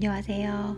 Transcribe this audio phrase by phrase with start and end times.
[0.00, 0.76] 안녕하세요.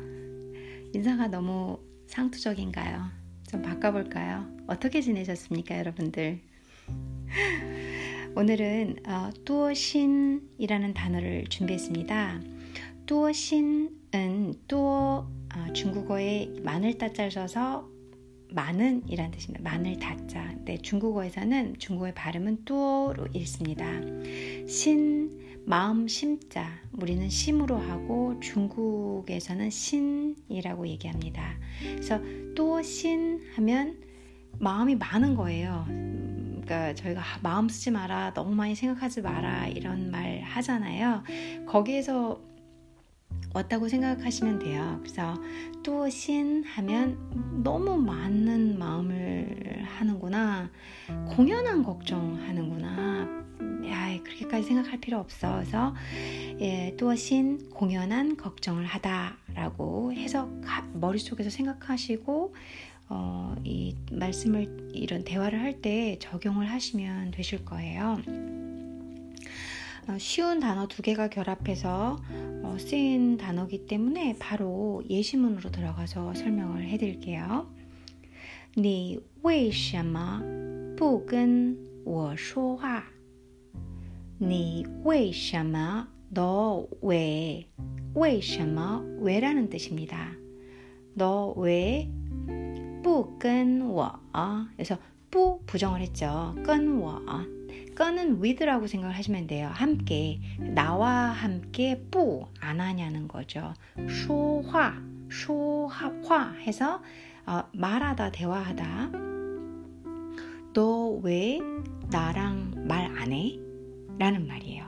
[0.95, 3.05] 인사가 너무 상투적인가요?
[3.51, 4.47] 좀 바꿔볼까요?
[4.67, 6.41] 어떻게 지내셨습니까, 여러분들?
[8.35, 12.41] 오늘은 어, 뚜어신이라는 단어를 준비했습니다.
[13.05, 17.87] 뚜어신은 뚜어 어, 중국어의 마늘 따자를 써서
[18.49, 19.63] 많은 이란 뜻입니다.
[19.63, 20.55] 마늘 다자.
[20.65, 23.85] 네, 중국어에서는 중국어의 발음은 뚜어로 읽습니다.
[24.67, 31.57] 신 마음 심자 우리는 심으로 하고 중국에서는 신이라고 얘기합니다.
[31.81, 32.21] 그래서
[32.55, 34.01] 또 신 하면
[34.59, 35.85] 마음이 많은 거예요.
[35.89, 41.23] 그러니까 저희가 마음 쓰지 마라, 너무 많이 생각하지 마라 이런 말 하잖아요.
[41.67, 42.41] 거기에서
[43.53, 44.99] 왔다고 생각하시면 돼요.
[45.03, 45.35] 그래서
[45.83, 50.71] 또신 하면 너무 많은 마음을 하는구나,
[51.35, 53.45] 공연한 걱정하는구나,
[53.88, 55.56] 야, 그렇게까지 생각할 필요 없어.
[55.56, 55.94] 그래서
[56.60, 60.50] 예, 또신 공연한 걱정을 하다라고 해서
[60.94, 62.56] 머릿속에서 생각하시고
[63.10, 68.18] 어, 이 말씀을 이런 대화를 할 때 적용을 하시면 되실 거예요.
[70.08, 72.22] 어, 쉬운 단어 두 개가 결합해서
[72.64, 77.68] 어, 쓰인 단어기 때문에 바로 예시문으로 들어가서 설명을 해드릴게요.
[78.78, 80.42] 你为什么
[80.98, 83.06] 不跟我说话？
[84.41, 87.69] 네, 왜샤마 너 왜?
[88.15, 90.33] 왜샤마 왜라는 뜻입니다.
[91.15, 92.11] 너 왜?
[93.03, 94.21] 뿌끈워
[94.75, 94.97] 그래서
[95.31, 96.55] 뿌 부정을 했죠.
[96.65, 97.21] 끈워
[97.95, 99.69] 끈은 with라고 생각을 하시면 돼요.
[99.73, 100.41] 함께
[100.75, 103.75] 나와 함께 뿌 안 하냐는 거죠.
[104.09, 104.95] 쇼화
[105.31, 107.03] 쇼화화 해서
[107.47, 109.11] 어, 말하다 대화하다.
[110.73, 111.59] 너 왜
[112.11, 113.59] 나랑 말 안 해?
[114.20, 114.86] 라는 말이에요.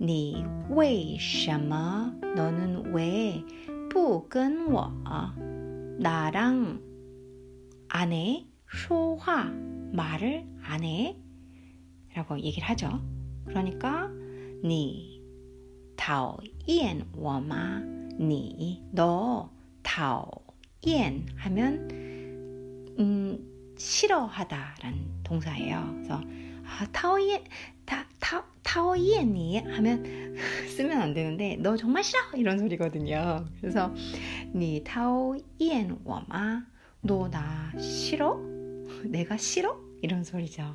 [0.00, 3.42] 你为什么 너는 왜
[3.90, 4.92] 不跟我
[5.98, 6.80] 나랑
[7.88, 8.46] 안 해?
[8.66, 9.44] 说话
[9.92, 11.16] 말을 안 해?
[12.14, 13.00] 라고 얘기를 하죠.
[13.44, 14.08] 그러니까
[14.62, 15.22] 你
[15.96, 17.82] 讨厌我吗?
[18.20, 19.50] 你너
[19.82, 20.30] 讨
[20.86, 21.88] 厌 하면
[22.98, 25.90] 음, 싫어하다라는 동사예요.
[25.94, 26.20] 그래서
[26.64, 27.44] 아, 타오예
[28.62, 30.36] 타, 타, 타오예니 하면
[30.76, 33.46] 쓰면 안 되는데 너 정말 싫어 이런 소리거든요.
[33.60, 33.92] 그래서
[34.54, 36.64] 니 타오예 워마
[37.00, 38.38] 너 나 싫어?
[39.04, 39.78] 내가 싫어?
[40.02, 40.74] 이런 소리죠.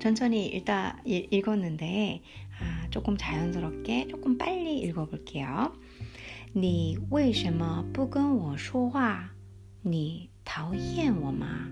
[0.00, 2.22] 천천히 일단 읽었는데
[2.60, 5.72] 아, 조금 자연스럽게 조금 빨리 읽어볼게요.
[6.54, 9.30] 你为什么不跟我说话？
[9.82, 11.68] 你讨厌我吗？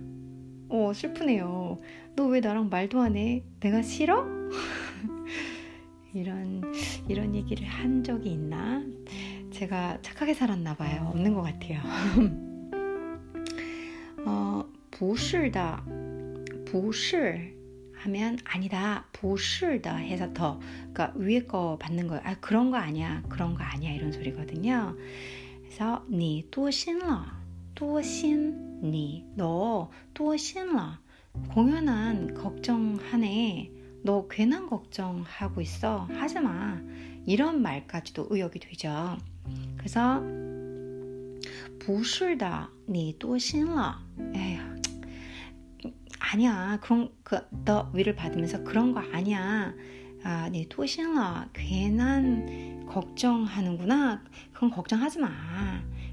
[0.71, 1.81] 어, 슬프네요.
[2.17, 3.45] 너 왜 나랑 말도 안 해?
[3.61, 4.25] 내가 싫어?
[6.15, 6.63] 이런,
[7.09, 8.83] 이런 얘기를 한 적이 있나?
[9.51, 11.11] 제가 착하게 살았나 봐요.
[11.13, 11.81] 없는 것 같아요.
[14.25, 15.83] 어, 不是的,
[16.65, 17.55] 不是
[17.95, 20.59] 하면 아니다, 不是的 해서 더,
[20.93, 22.23] 그러니까 위에 거 받는 거예요.
[22.25, 24.97] 아, 그런 거 아니야, 그런 거 아니야 이런 소리거든요.
[25.63, 27.27] 그래서 你多心了,
[27.75, 30.99] 多心 你너 또心了
[31.53, 33.71] 공연한 걱정하네
[34.03, 36.81] 너 괜한 걱정하고 있어 하지마
[37.27, 39.19] 이런 말까지도 의역이 되죠
[39.77, 40.23] 그래서
[41.79, 44.01] 不是的你多心了
[44.35, 44.77] 에휴
[46.19, 49.75] 아니야 그런 그너 위를 받으면서 그런 거 아니야
[50.25, 55.29] 아, 네 도신러 괜한 걱정하는구나 그건 걱정하지 마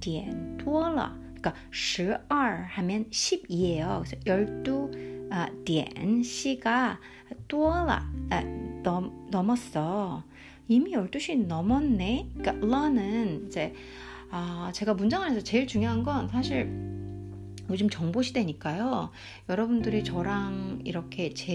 [0.00, 1.25] 点多了.
[1.46, 4.04] 그러니까 12 하면 12예요.
[4.04, 6.98] 그래서 12 아, 点 시가
[7.48, 8.42] 多了 아,
[8.82, 10.24] 넘, 넘었어.
[10.68, 12.28] 이미 12시 넘었네.
[12.36, 13.72] 그러니까 러는 이제
[14.30, 16.66] 아, 제가 문장 안에서 제일 중요한 건 사실
[17.70, 19.10] 요즘 정보 시대니까요.
[19.48, 21.54] 여러분들이 저랑 이렇게 제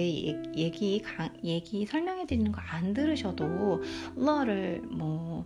[0.56, 1.04] 얘기
[1.44, 3.82] 얘기 설명해 드리는 거 안 들으셔도
[4.16, 5.46] 러를 뭐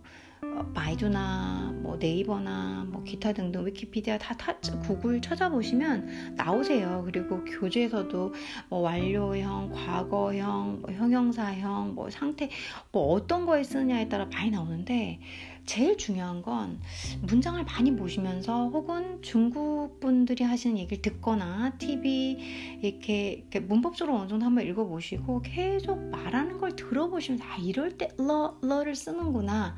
[0.73, 4.53] 바이두나 뭐 네이버나 뭐 기타 등등 위키피디아 다 타,
[4.83, 7.03] 구글 찾아보시면 나오세요.
[7.05, 8.33] 그리고 교재에서도
[8.69, 12.49] 뭐 완료형, 과거형, 뭐 형용사형, 뭐 상태
[12.91, 15.19] 뭐 어떤 거에 쓰느냐에 따라 많이 나오는데
[15.67, 16.79] 제일 중요한 건
[17.21, 24.45] 문장을 많이 보시면서 혹은 중국 분들이 하시는 얘기를 듣거나 TV 이렇게, 이렇게 문법적으로 어느 정도
[24.45, 29.75] 한번 읽어보시고 계속 말하는 걸 들어보시면 아 이럴 때 러, 러를 쓰는구나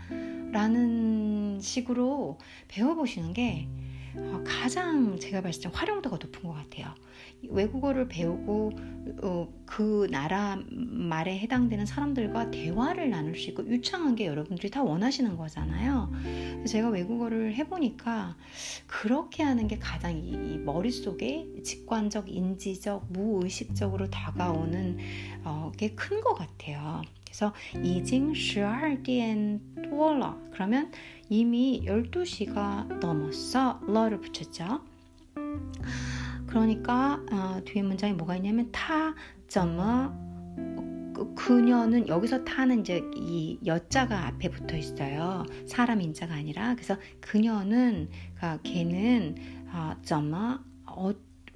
[0.52, 2.38] 라는 식으로
[2.68, 3.89] 배워보시는 게 어,
[4.46, 6.94] 가장 제가 봤을 때 활용도가 높은 것 같아요.
[7.48, 8.72] 외국어를 배우고
[9.24, 15.38] 어, 그 나라 말에 해당되는 사람들과 대화를 나눌 수 있고 유창한 게 여러분들이 다 원하시는
[15.38, 16.12] 거잖아요.
[16.68, 18.36] 제가 외국어를 해보니까
[18.88, 24.98] 그렇게 하는 게 가장 이, 이 머릿속에 직관적, 인지적, 무의식적으로 다가오는
[25.46, 27.02] 어, 게큰 것 같아요.
[27.29, 27.53] 그래서
[27.83, 29.61] 이징 12点
[29.91, 30.91] 多了 그러면
[31.29, 33.81] 이미 12시가 넘었어.
[33.87, 34.81] 러를 붙였죠.
[36.47, 39.15] 그러니까 어, 뒤에 문장에 뭐가 있냐면 타
[39.49, 40.13] 점어
[41.15, 45.45] 그, 그녀는 여기서 타는 이제 이 여자가 앞에 붙어 있어요.
[45.67, 49.37] 사람 인자가 아니라 그래서 그녀는 그러니까 걔는
[49.73, 51.13] 어, 점어 어,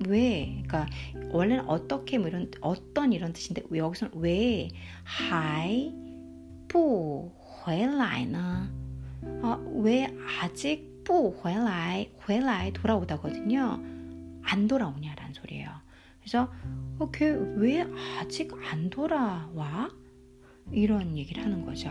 [0.07, 0.87] 왜 그러니까
[1.31, 4.69] 원래는 어떻게 뭐 이런 어떤 이런 뜻인데 여기서는 왜
[5.05, 5.93] 하이
[6.69, 7.33] 부
[7.65, 8.69] 回来呢?
[9.43, 10.07] 어, 왜
[10.41, 13.81] 아직 不回来回来 돌아오다거든요.
[14.43, 15.69] 안 돌아오냐라는 소리예요.
[16.21, 16.51] 그래서
[16.99, 17.87] 어, 걔왜
[18.19, 19.91] 아직 안 돌아와?
[20.71, 21.91] 이런 얘기를 하는 거죠.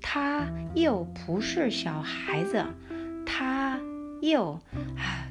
[0.00, 2.64] 他又不是小孩子
[3.24, 3.80] 他
[4.20, 4.60] 又
[4.96, 5.28] 아,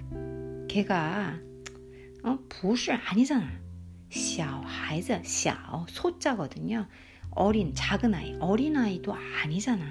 [0.68, 1.39] 걔가
[2.24, 3.48] 어, 不是 아니잖아.
[4.10, 6.88] 小孩子小 소자거든요.
[7.31, 9.83] 어린 작은 아이 어린 아이도 아니잖아.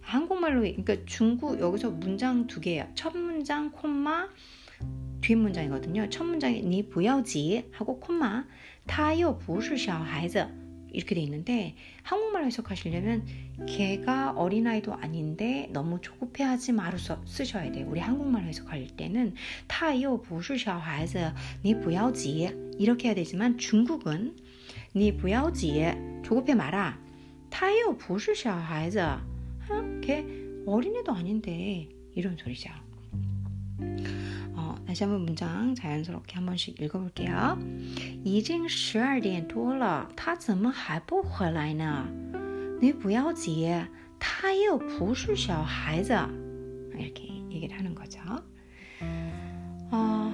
[0.00, 2.88] 한국말로 그러니까 중국 여기서 문장 두 개예요.
[2.94, 4.28] 첫 문장 콤마
[5.20, 6.08] 뒷 문장이거든요.
[6.10, 8.44] 첫 문장에 니不要急 하고 콤마
[8.86, 10.46] 他又不是小孩子
[10.91, 13.25] 이렇게 돼 있는데 한국말로 해석하시려면
[13.67, 17.87] 개가 어린아이도 아닌데 너무 조급해하지 마로 써, 쓰셔야 돼요.
[17.89, 19.35] 우리 한국말로 해석할 때는
[19.67, 21.33] 타요 보슈샤화에서
[21.63, 24.35] 니부야지 이렇게 해야 되지만 중국은
[24.95, 26.99] 니부야지 조급해 마라
[27.49, 29.21] 타요 보슈샤화에서
[29.69, 29.99] 어?
[30.01, 30.25] 걔
[30.65, 32.69] 어린애도 아닌데 이런 소리죠.
[34.88, 37.58] 어, 다시 한번 문장 자연스럽게 한 번씩 읽어볼게요.
[38.24, 42.08] 已经十二点多了，他怎么还不回来呢？
[42.80, 43.70] 你不要急，
[44.18, 46.14] 他又不是小孩子。
[46.96, 48.20] 이렇게 얘기를 하는 거죠.
[49.90, 50.32] 어,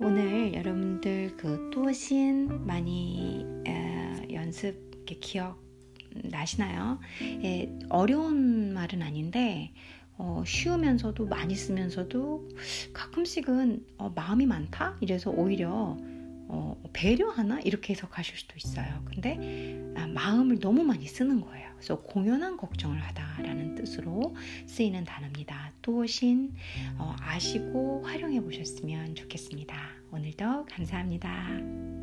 [0.00, 5.60] 오늘 여러분들 그 또신 많이 에, 연습 기억
[6.24, 6.98] 나시나요?
[7.20, 9.72] 예, 어려운 말은 아닌데
[10.23, 12.47] 어, 쉬우면서도 많이 쓰면서도
[12.93, 14.95] 가끔씩은 어, 마음이 많다?
[15.01, 15.97] 이래서 오히려
[16.47, 17.59] 어, 배려하나?
[17.61, 19.03] 이렇게 해석하실 수도 있어요.
[19.05, 21.71] 근데 아, 마음을 너무 많이 쓰는 거예요.
[21.73, 24.35] 그래서 공연한 걱정을 하다라는 뜻으로
[24.67, 25.71] 쓰이는 단어입니다.
[25.81, 26.53] 또신
[26.99, 29.75] 어, 아시고 활용해 보셨으면 좋겠습니다.
[30.11, 32.00] 오늘도 감사합니다.